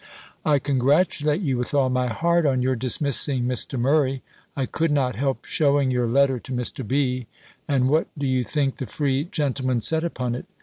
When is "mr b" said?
6.53-7.27